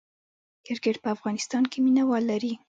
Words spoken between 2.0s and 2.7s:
وال لري